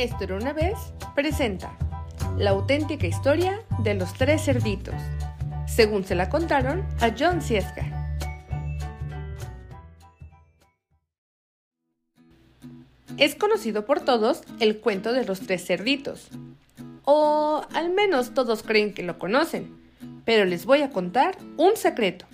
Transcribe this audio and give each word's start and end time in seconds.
Esto 0.00 0.24
era 0.24 0.36
una 0.36 0.54
vez 0.54 0.78
presenta 1.14 1.76
la 2.38 2.52
auténtica 2.52 3.06
historia 3.06 3.60
de 3.84 3.92
los 3.92 4.14
tres 4.14 4.42
cerditos, 4.42 4.94
según 5.66 6.04
se 6.04 6.14
la 6.14 6.30
contaron 6.30 6.88
a 7.02 7.10
John 7.18 7.42
Sieska. 7.42 8.16
Es 13.18 13.34
conocido 13.34 13.84
por 13.84 14.00
todos 14.00 14.40
el 14.58 14.78
cuento 14.78 15.12
de 15.12 15.26
los 15.26 15.40
tres 15.40 15.66
cerditos, 15.66 16.28
o 17.04 17.66
al 17.74 17.90
menos 17.90 18.32
todos 18.32 18.62
creen 18.62 18.94
que 18.94 19.02
lo 19.02 19.18
conocen, 19.18 19.78
pero 20.24 20.46
les 20.46 20.64
voy 20.64 20.80
a 20.80 20.88
contar 20.88 21.36
un 21.58 21.76
secreto. 21.76 22.24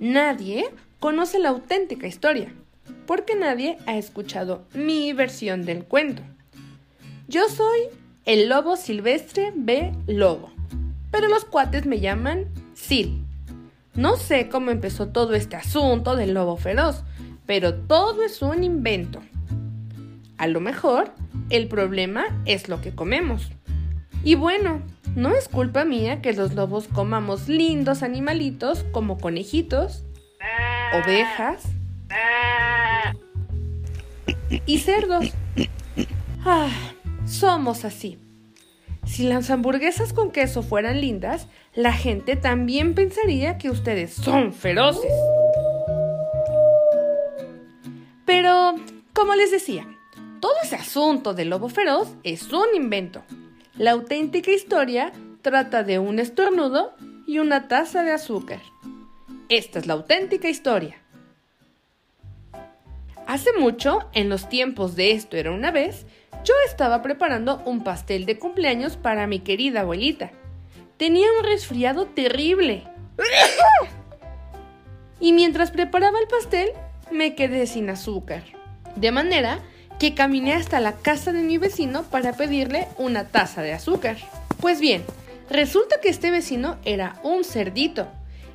Nadie 0.00 0.70
conoce 1.00 1.38
la 1.38 1.50
auténtica 1.50 2.06
historia, 2.06 2.50
porque 3.06 3.34
nadie 3.34 3.76
ha 3.84 3.98
escuchado 3.98 4.64
mi 4.72 5.12
versión 5.12 5.66
del 5.66 5.84
cuento. 5.84 6.22
Yo 7.26 7.48
soy 7.48 7.80
el 8.26 8.50
lobo 8.50 8.76
silvestre 8.76 9.50
B. 9.56 9.92
Lobo, 10.06 10.50
pero 11.10 11.26
los 11.28 11.46
cuates 11.46 11.86
me 11.86 11.98
llaman 11.98 12.48
Sil. 12.76 13.24
No 13.94 14.16
sé 14.16 14.50
cómo 14.50 14.70
empezó 14.70 15.08
todo 15.08 15.34
este 15.34 15.56
asunto 15.56 16.16
del 16.16 16.34
lobo 16.34 16.58
feroz, 16.58 17.02
pero 17.46 17.74
todo 17.74 18.22
es 18.24 18.42
un 18.42 18.62
invento. 18.62 19.22
A 20.36 20.46
lo 20.48 20.60
mejor 20.60 21.12
el 21.48 21.66
problema 21.66 22.26
es 22.44 22.68
lo 22.68 22.82
que 22.82 22.94
comemos. 22.94 23.50
Y 24.22 24.34
bueno, 24.34 24.82
no 25.16 25.34
es 25.34 25.48
culpa 25.48 25.86
mía 25.86 26.20
que 26.20 26.34
los 26.34 26.54
lobos 26.54 26.88
comamos 26.88 27.48
lindos 27.48 28.02
animalitos 28.02 28.84
como 28.92 29.16
conejitos, 29.16 30.04
ovejas 30.92 31.64
y 34.66 34.78
cerdos. 34.78 35.32
Ah, 36.44 36.68
somos 37.26 37.84
así. 37.84 38.18
Si 39.06 39.24
las 39.24 39.50
hamburguesas 39.50 40.12
con 40.12 40.30
queso 40.30 40.62
fueran 40.62 41.00
lindas, 41.00 41.48
la 41.74 41.92
gente 41.92 42.36
también 42.36 42.94
pensaría 42.94 43.58
que 43.58 43.70
ustedes 43.70 44.14
son 44.14 44.52
feroces. 44.52 45.12
Pero, 48.24 48.76
como 49.12 49.34
les 49.34 49.50
decía, 49.50 49.86
todo 50.40 50.54
ese 50.62 50.76
asunto 50.76 51.34
del 51.34 51.50
lobo 51.50 51.68
feroz 51.68 52.08
es 52.22 52.50
un 52.52 52.74
invento. 52.74 53.22
La 53.76 53.92
auténtica 53.92 54.50
historia 54.50 55.12
trata 55.42 55.82
de 55.82 55.98
un 55.98 56.18
estornudo 56.18 56.94
y 57.26 57.38
una 57.38 57.68
taza 57.68 58.02
de 58.02 58.12
azúcar. 58.12 58.60
Esta 59.48 59.78
es 59.78 59.86
la 59.86 59.94
auténtica 59.94 60.48
historia. 60.48 60.96
Hace 63.26 63.50
mucho, 63.58 64.00
en 64.12 64.28
los 64.28 64.48
tiempos 64.48 64.96
de 64.96 65.12
esto 65.12 65.36
era 65.36 65.50
una 65.50 65.70
vez, 65.70 66.06
yo 66.44 66.54
estaba 66.66 67.02
preparando 67.02 67.62
un 67.64 67.82
pastel 67.82 68.26
de 68.26 68.38
cumpleaños 68.38 68.96
para 68.96 69.26
mi 69.26 69.40
querida 69.40 69.80
abuelita. 69.80 70.30
Tenía 70.98 71.26
un 71.38 71.44
resfriado 71.44 72.06
terrible. 72.06 72.84
Y 75.20 75.32
mientras 75.32 75.70
preparaba 75.70 76.20
el 76.20 76.28
pastel, 76.28 76.68
me 77.10 77.34
quedé 77.34 77.66
sin 77.66 77.88
azúcar. 77.88 78.42
De 78.94 79.10
manera 79.10 79.60
que 79.98 80.14
caminé 80.14 80.52
hasta 80.52 80.80
la 80.80 80.92
casa 80.92 81.32
de 81.32 81.42
mi 81.42 81.58
vecino 81.58 82.02
para 82.04 82.34
pedirle 82.34 82.88
una 82.98 83.24
taza 83.28 83.62
de 83.62 83.72
azúcar. 83.72 84.16
Pues 84.60 84.80
bien, 84.80 85.02
resulta 85.48 86.00
que 86.00 86.10
este 86.10 86.30
vecino 86.30 86.76
era 86.84 87.18
un 87.22 87.44
cerdito 87.44 88.08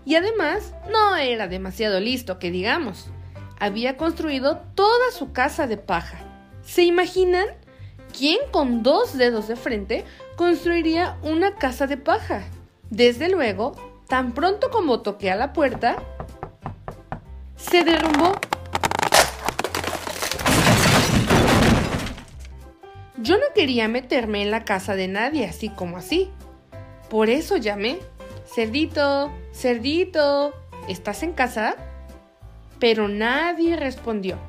y 0.05 0.15
además 0.15 0.73
no 0.91 1.15
era 1.15 1.47
demasiado 1.47 1.99
listo, 1.99 2.39
que 2.39 2.51
digamos. 2.51 3.07
Había 3.59 3.97
construido 3.97 4.59
toda 4.75 5.11
su 5.11 5.33
casa 5.33 5.67
de 5.67 5.77
paja. 5.77 6.19
¿Se 6.63 6.83
imaginan? 6.83 7.47
¿Quién 8.17 8.39
con 8.51 8.83
dos 8.83 9.17
dedos 9.17 9.47
de 9.47 9.55
frente 9.55 10.05
construiría 10.35 11.17
una 11.21 11.55
casa 11.55 11.87
de 11.87 11.97
paja? 11.97 12.43
Desde 12.89 13.29
luego, 13.29 13.75
tan 14.07 14.33
pronto 14.33 14.71
como 14.71 15.01
toqué 15.01 15.31
a 15.31 15.35
la 15.35 15.53
puerta, 15.53 15.97
se 17.55 17.83
derrumbó. 17.83 18.33
Yo 23.17 23.37
no 23.37 23.43
quería 23.53 23.87
meterme 23.87 24.41
en 24.41 24.49
la 24.49 24.65
casa 24.65 24.95
de 24.95 25.07
nadie 25.07 25.45
así 25.45 25.69
como 25.69 25.97
así. 25.97 26.31
Por 27.09 27.29
eso 27.29 27.57
llamé. 27.57 27.99
Cerdito, 28.45 29.31
cerdito, 29.53 30.53
¿estás 30.87 31.21
en 31.21 31.33
casa? 31.33 31.75
Pero 32.79 33.07
nadie 33.07 33.75
respondió. 33.75 34.39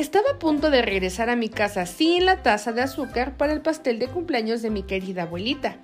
Estaba 0.00 0.30
a 0.30 0.38
punto 0.38 0.70
de 0.70 0.80
regresar 0.80 1.28
a 1.28 1.36
mi 1.36 1.50
casa 1.50 1.84
sin 1.84 2.24
la 2.24 2.42
taza 2.42 2.72
de 2.72 2.80
azúcar 2.80 3.36
para 3.36 3.52
el 3.52 3.60
pastel 3.60 3.98
de 3.98 4.08
cumpleaños 4.08 4.62
de 4.62 4.70
mi 4.70 4.82
querida 4.82 5.24
abuelita. 5.24 5.76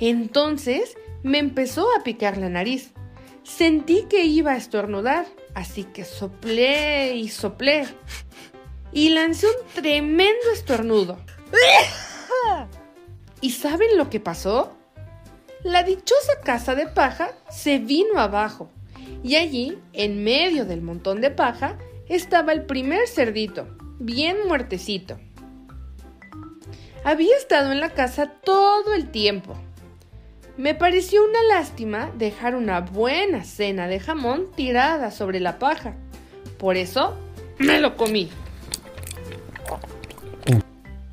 Entonces 0.00 0.96
me 1.22 1.38
empezó 1.38 1.86
a 1.96 2.02
picar 2.02 2.36
la 2.36 2.48
nariz. 2.48 2.90
Sentí 3.44 4.06
que 4.10 4.24
iba 4.24 4.50
a 4.50 4.56
estornudar, 4.56 5.24
así 5.54 5.84
que 5.84 6.04
soplé 6.04 7.14
y 7.14 7.28
soplé. 7.28 7.86
Y 8.92 9.10
lancé 9.10 9.46
un 9.46 9.68
tremendo 9.72 10.50
estornudo. 10.52 11.16
¿Y 13.40 13.52
saben 13.52 13.96
lo 13.96 14.10
que 14.10 14.18
pasó? 14.18 14.72
La 15.62 15.84
dichosa 15.84 16.40
casa 16.42 16.74
de 16.74 16.88
paja 16.88 17.30
se 17.48 17.78
vino 17.78 18.18
abajo. 18.18 18.68
Y 19.22 19.36
allí, 19.36 19.78
en 19.92 20.24
medio 20.24 20.64
del 20.64 20.82
montón 20.82 21.20
de 21.20 21.30
paja, 21.30 21.78
estaba 22.08 22.52
el 22.52 22.64
primer 22.64 23.06
cerdito, 23.08 23.66
bien 23.98 24.36
muertecito. 24.46 25.18
Había 27.04 27.36
estado 27.36 27.72
en 27.72 27.80
la 27.80 27.90
casa 27.90 28.32
todo 28.44 28.94
el 28.94 29.10
tiempo. 29.10 29.56
Me 30.56 30.74
pareció 30.74 31.24
una 31.24 31.42
lástima 31.42 32.12
dejar 32.16 32.54
una 32.54 32.80
buena 32.80 33.44
cena 33.44 33.88
de 33.88 33.98
jamón 33.98 34.50
tirada 34.54 35.10
sobre 35.10 35.40
la 35.40 35.58
paja. 35.58 35.94
Por 36.58 36.76
eso 36.76 37.16
me 37.58 37.80
lo 37.80 37.96
comí. 37.96 38.30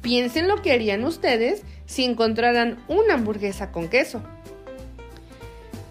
Piensen 0.02 0.48
lo 0.48 0.62
que 0.62 0.72
harían 0.72 1.06
ustedes 1.06 1.64
si 1.86 2.04
encontraran 2.04 2.84
una 2.88 3.16
hamburguesa 3.16 3.72
con 3.72 3.88
queso. 3.90 4.22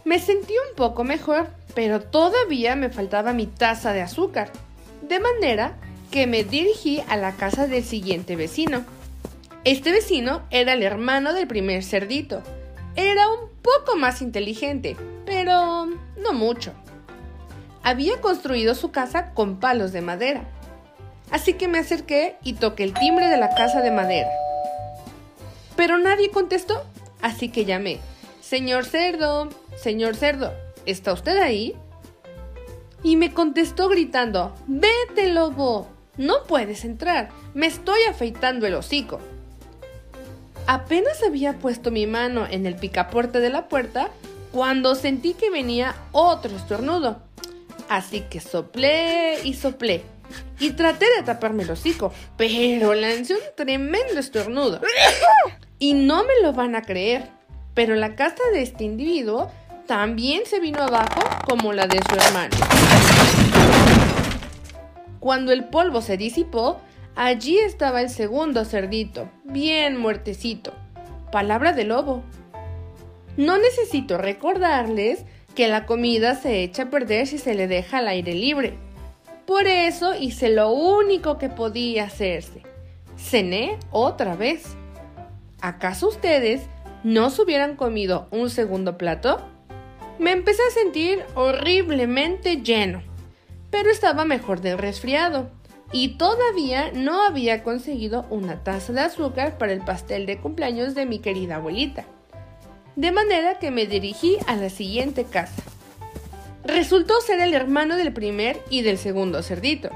Me 0.05 0.19
sentí 0.19 0.55
un 0.71 0.77
poco 0.77 1.05
mejor, 1.05 1.49
pero 1.75 2.01
todavía 2.01 2.77
me 2.77 2.91
faltaba 2.91 3.33
mi 3.33 3.47
taza 3.47 3.93
de 3.93 4.03
azúcar 4.03 4.51
de 5.09 5.21
manera 5.21 5.77
que 6.11 6.27
me 6.27 6.45
dirigí 6.45 7.03
a 7.09 7.17
la 7.17 7.33
casa 7.33 7.67
del 7.67 7.85
siguiente 7.85 8.37
vecino. 8.37 8.85
Este 9.65 9.91
vecino 9.91 10.43
era 10.51 10.75
el 10.75 10.83
hermano 10.83 11.33
del 11.33 11.47
primer 11.47 11.83
cerdito. 11.83 12.43
Era 12.97 13.29
un 13.29 13.49
poco 13.63 13.97
más 13.97 14.23
inteligente, 14.23 14.97
pero 15.25 15.87
no 15.87 16.33
mucho. 16.33 16.73
Había 17.83 18.21
construido 18.21 18.75
su 18.75 18.91
casa 18.91 19.33
con 19.35 19.61
palos 19.61 19.93
de 19.93 20.03
madera. 20.03 20.45
Así 21.31 21.55
que 21.55 21.69
me 21.69 21.79
acerqué 21.79 22.37
y 22.43 22.55
toqué 22.55 22.85
el 22.85 22.95
timbre 22.95 23.29
de 23.29 23.37
la 23.37 23.55
casa 23.55 23.83
de 23.83 23.91
madera. 23.91 24.31
Pero 25.77 25.99
nadie 25.99 26.31
contestó, 26.31 26.85
así 27.21 27.51
que 27.51 27.65
llamé. 27.65 28.01
Señor 28.41 28.85
cerdo, 28.87 29.49
señor 29.77 30.17
cerdo, 30.17 30.53
¿está 30.87 31.13
usted 31.13 31.37
ahí? 31.39 31.77
Y 33.03 33.17
me 33.17 33.33
contestó 33.33 33.89
gritando, 33.89 34.55
Vete, 34.67 35.33
lobo. 35.33 35.89
No 36.17 36.45
puedes 36.49 36.85
entrar. 36.85 37.31
Me 37.55 37.67
estoy 37.67 38.01
afeitando 38.11 38.67
el 38.67 38.75
hocico. 38.75 39.21
Apenas 40.67 41.23
había 41.23 41.59
puesto 41.59 41.91
mi 41.91 42.07
mano 42.07 42.47
en 42.51 42.67
el 42.67 42.75
picaporte 42.75 43.41
de 43.41 43.51
la 43.51 43.69
puerta 43.69 44.11
cuando 44.53 44.95
sentí 44.95 45.35
que 45.35 45.51
venía 45.51 45.95
otro 46.13 46.57
estornudo. 46.57 47.23
Así 47.89 48.23
que 48.23 48.41
soplé 48.41 49.39
y 49.45 49.55
soplé 49.55 50.03
y 50.61 50.71
traté 50.71 51.07
de 51.17 51.23
taparme 51.23 51.63
el 51.63 51.71
hocico, 51.71 52.13
pero 52.37 52.95
lancé 52.95 53.35
un 53.35 53.41
tremendo 53.57 54.19
estornudo. 54.19 54.81
Y 55.81 55.95
no 55.95 56.25
me 56.25 56.43
lo 56.43 56.53
van 56.53 56.75
a 56.75 56.83
creer, 56.83 57.31
pero 57.73 57.95
la 57.95 58.17
casa 58.17 58.43
de 58.53 58.63
este 58.63 58.83
individuo 58.83 59.49
también 59.89 60.43
se 60.45 60.61
vino 60.61 60.83
abajo 60.83 61.23
como 61.49 61.73
la 61.73 61.87
de 61.87 61.99
su 62.09 62.15
hermano. 62.15 62.55
Cuando 65.19 65.51
el 65.51 65.65
polvo 65.65 66.03
se 66.03 66.19
disipó, 66.19 66.79
allí 67.17 67.59
estaba 67.59 68.03
el 68.03 68.11
segundo 68.11 68.67
cerdito, 68.67 69.31
bien 69.45 69.97
muertecito. 69.97 70.75
Palabra 71.33 71.73
de 71.73 71.85
lobo. 71.85 72.23
No 73.39 73.57
necesito 73.57 74.19
recordarles 74.19 75.25
que 75.55 75.69
la 75.69 75.87
comida 75.87 76.35
se 76.35 76.63
echa 76.63 76.85
a 76.85 76.91
perder 76.91 77.27
si 77.27 77.39
se 77.39 77.55
le 77.55 77.67
deja 77.67 77.99
al 77.99 78.09
aire 78.09 78.35
libre. 78.35 78.75
Por 79.47 79.67
eso 79.67 80.15
hice 80.15 80.51
lo 80.51 80.71
único 80.71 81.39
que 81.39 81.49
podía 81.49 82.05
hacerse. 82.05 82.63
Cené 83.17 83.79
otra 83.91 84.37
vez. 84.37 84.77
¿Acaso 85.63 86.09
ustedes 86.09 86.61
no 87.05 87.31
se 87.31 87.41
hubieran 87.41 87.75
comido 87.75 88.29
un 88.31 88.51
segundo 88.51 88.99
plato? 88.99 89.41
Me 90.19 90.33
empecé 90.33 90.63
a 90.63 90.73
sentir 90.73 91.25
horriblemente 91.35 92.57
lleno, 92.63 93.03
pero 93.71 93.91
estaba 93.91 94.25
mejor 94.25 94.61
del 94.61 94.79
resfriado, 94.79 95.51
y 95.93 96.19
todavía 96.19 96.91
no 96.93 97.23
había 97.23 97.63
conseguido 97.63 98.27
una 98.31 98.63
taza 98.63 98.93
de 98.93 99.01
azúcar 99.01 99.59
para 99.59 99.73
el 99.73 99.81
pastel 99.81 100.27
de 100.27 100.39
cumpleaños 100.39 100.95
de 100.95 101.07
mi 101.07 101.19
querida 101.21 101.57
abuelita. 101.57 102.05
De 102.97 103.13
manera 103.13 103.59
que 103.59 103.71
me 103.71 103.87
dirigí 103.87 104.39
a 104.47 104.57
la 104.57 104.71
siguiente 104.71 105.25
casa. 105.25 105.63
Resultó 106.65 107.21
ser 107.21 107.41
el 107.41 107.55
hermano 107.55 107.97
del 107.97 108.13
primer 108.13 108.61
y 108.69 108.83
del 108.83 108.99
segundo 108.99 109.43
cerdito. 109.43 109.89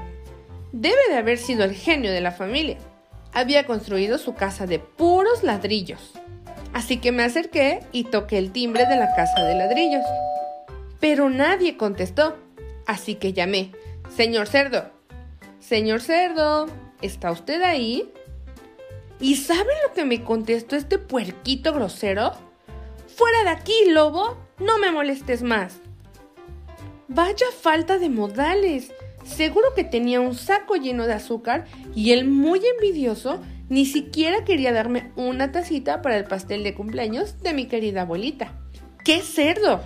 Debe 0.71 1.09
de 1.09 1.17
haber 1.17 1.37
sido 1.37 1.65
el 1.65 1.75
genio 1.75 2.11
de 2.11 2.21
la 2.21 2.31
familia. 2.31 2.77
Había 3.33 3.65
construido 3.65 4.17
su 4.17 4.33
casa 4.35 4.65
de 4.65 4.79
puros 4.79 5.43
ladrillos. 5.43 6.13
Así 6.73 6.97
que 6.97 7.11
me 7.11 7.23
acerqué 7.23 7.81
y 7.91 8.05
toqué 8.05 8.37
el 8.37 8.51
timbre 8.51 8.85
de 8.87 8.95
la 8.95 9.13
casa 9.15 9.43
de 9.43 9.55
ladrillos. 9.55 10.03
Pero 10.99 11.29
nadie 11.29 11.77
contestó. 11.77 12.37
Así 12.87 13.15
que 13.15 13.33
llamé. 13.33 13.71
Señor 14.15 14.47
cerdo. 14.47 14.89
Señor 15.59 16.01
cerdo, 16.01 16.67
¿está 17.01 17.31
usted 17.31 17.61
ahí? 17.61 18.11
¿Y 19.19 19.35
sabe 19.37 19.69
lo 19.87 19.93
que 19.93 20.03
me 20.03 20.23
contestó 20.23 20.75
este 20.75 20.97
puerquito 20.97 21.73
grosero? 21.73 22.33
Fuera 23.15 23.43
de 23.43 23.49
aquí, 23.49 23.73
lobo. 23.87 24.37
No 24.59 24.79
me 24.79 24.91
molestes 24.91 25.43
más. 25.43 25.79
Vaya 27.07 27.45
falta 27.61 27.99
de 27.99 28.09
modales. 28.09 28.91
Seguro 29.23 29.73
que 29.75 29.83
tenía 29.83 30.19
un 30.19 30.35
saco 30.35 30.75
lleno 30.75 31.05
de 31.05 31.13
azúcar 31.13 31.65
y 31.95 32.11
él 32.11 32.25
muy 32.25 32.61
envidioso 32.65 33.39
ni 33.73 33.87
siquiera 33.87 34.45
quería 34.45 34.71
darme 34.71 35.11
una 35.15 35.51
tacita 35.51 36.03
para 36.03 36.15
el 36.15 36.25
pastel 36.25 36.63
de 36.63 36.75
cumpleaños 36.75 37.41
de 37.41 37.53
mi 37.53 37.65
querida 37.65 38.03
abuelita. 38.03 38.53
¡Qué 39.03 39.21
cerdo! 39.21 39.81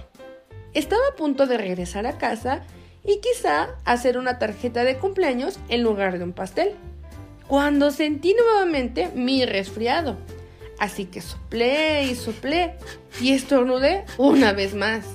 Estaba 0.73 1.03
a 1.09 1.15
punto 1.15 1.47
de 1.47 1.57
regresar 1.57 2.05
a 2.05 2.17
casa 2.17 2.63
y 3.05 3.21
quizá 3.21 3.69
hacer 3.85 4.17
una 4.17 4.39
tarjeta 4.39 4.83
de 4.83 4.97
cumpleaños 4.97 5.57
en 5.69 5.83
lugar 5.83 6.17
de 6.17 6.25
un 6.25 6.33
pastel. 6.33 6.73
Cuando 7.47 7.91
sentí 7.91 8.33
nuevamente 8.33 9.09
mi 9.15 9.45
resfriado. 9.45 10.17
Así 10.79 11.05
que 11.05 11.21
soplé 11.21 12.03
y 12.03 12.15
soplé 12.15 12.75
y 13.21 13.31
estornudé 13.31 14.03
una 14.17 14.51
vez 14.51 14.75
más. 14.75 15.05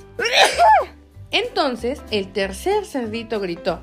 Entonces 1.30 2.00
el 2.10 2.32
tercer 2.32 2.86
cerdito 2.86 3.38
gritó, 3.38 3.82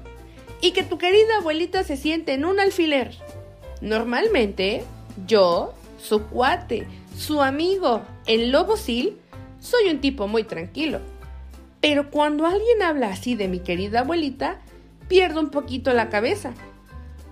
y 0.62 0.72
que 0.72 0.82
tu 0.82 0.98
querida 0.98 1.38
abuelita 1.38 1.84
se 1.84 1.96
siente 1.96 2.34
en 2.34 2.44
un 2.44 2.60
alfiler. 2.60 3.16
Normalmente, 3.82 4.84
yo, 5.28 5.74
su 5.98 6.24
cuate, 6.24 6.86
su 7.18 7.42
amigo, 7.42 8.02
el 8.26 8.52
lobo 8.52 8.78
sil, 8.78 9.20
soy 9.60 9.90
un 9.90 10.00
tipo 10.02 10.28
muy 10.28 10.44
tranquilo. 10.44 11.00
Pero 11.82 12.10
cuando 12.10 12.46
alguien 12.46 12.82
habla 12.82 13.10
así 13.10 13.36
de 13.36 13.48
mi 13.48 13.60
querida 13.60 14.02
abuelita, 14.02 14.60
pierdo 15.08 15.40
un 15.40 15.50
poquito 15.50 15.94
la 15.94 16.10
cabeza. 16.10 16.54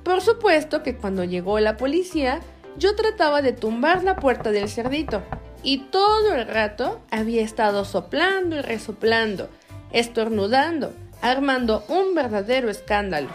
Por 0.03 0.21
supuesto 0.21 0.83
que 0.83 0.95
cuando 0.95 1.23
llegó 1.23 1.59
la 1.59 1.75
policía, 1.77 2.39
yo 2.77 2.95
trataba 2.95 3.41
de 3.41 3.53
tumbar 3.53 4.03
la 4.03 4.15
puerta 4.15 4.51
del 4.51 4.69
cerdito 4.69 5.21
y 5.63 5.79
todo 5.79 6.33
el 6.33 6.47
rato 6.47 7.01
había 7.11 7.41
estado 7.41 7.83
soplando 7.83 8.55
y 8.55 8.61
resoplando, 8.61 9.49
estornudando, 9.91 10.93
armando 11.21 11.83
un 11.89 12.15
verdadero 12.15 12.69
escándalo. 12.69 13.29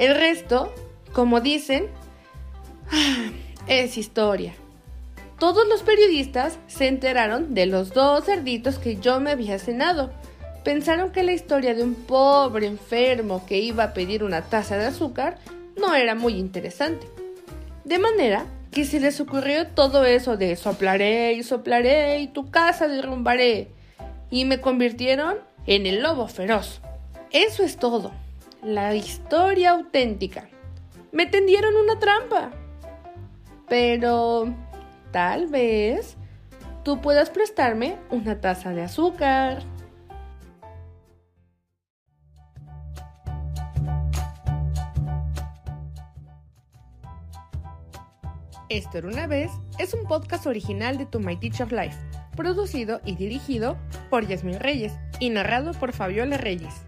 El 0.00 0.14
resto, 0.14 0.72
como 1.12 1.42
dicen, 1.42 1.88
es 3.66 3.98
historia. 3.98 4.54
Todos 5.38 5.68
los 5.68 5.82
periodistas 5.82 6.58
se 6.68 6.86
enteraron 6.86 7.52
de 7.52 7.66
los 7.66 7.92
dos 7.92 8.24
cerditos 8.24 8.78
que 8.78 8.96
yo 8.96 9.20
me 9.20 9.30
había 9.30 9.58
cenado. 9.58 10.10
Pensaron 10.64 11.12
que 11.12 11.22
la 11.22 11.32
historia 11.32 11.74
de 11.74 11.82
un 11.82 11.94
pobre 11.94 12.66
enfermo 12.66 13.44
que 13.44 13.58
iba 13.58 13.84
a 13.84 13.92
pedir 13.92 14.24
una 14.24 14.40
taza 14.40 14.78
de 14.78 14.86
azúcar 14.86 15.36
no 15.78 15.94
era 15.94 16.14
muy 16.14 16.32
interesante. 16.32 17.06
De 17.84 17.98
manera 17.98 18.46
que 18.72 18.86
se 18.86 19.00
les 19.00 19.20
ocurrió 19.20 19.66
todo 19.66 20.06
eso 20.06 20.38
de 20.38 20.56
soplaré 20.56 21.34
y 21.34 21.42
soplaré 21.42 22.20
y 22.20 22.28
tu 22.28 22.50
casa 22.50 22.88
derrumbaré. 22.88 23.68
Y 24.30 24.46
me 24.46 24.62
convirtieron 24.62 25.36
en 25.66 25.84
el 25.84 26.00
lobo 26.02 26.26
feroz. 26.26 26.80
Eso 27.32 27.64
es 27.64 27.76
todo. 27.76 28.12
La 28.62 28.94
historia 28.94 29.70
auténtica. 29.70 30.48
Me 31.12 31.26
tendieron 31.26 31.76
una 31.76 31.98
trampa. 31.98 32.50
Pero 33.68 34.46
Tal 35.12 35.48
vez 35.48 36.16
tú 36.84 37.00
puedas 37.00 37.30
prestarme 37.30 37.96
una 38.10 38.40
taza 38.40 38.70
de 38.70 38.82
azúcar. 38.82 39.62
Esto 48.68 48.98
era 48.98 49.08
una 49.08 49.26
vez 49.26 49.50
es 49.80 49.94
un 49.94 50.06
podcast 50.06 50.46
original 50.46 50.96
de 50.96 51.06
To 51.06 51.18
My 51.18 51.36
Teacher 51.36 51.72
Life, 51.72 51.96
producido 52.36 53.00
y 53.04 53.16
dirigido 53.16 53.76
por 54.10 54.28
Yasmin 54.28 54.60
Reyes 54.60 54.92
y 55.18 55.30
narrado 55.30 55.72
por 55.72 55.92
Fabiola 55.92 56.36
Reyes. 56.36 56.86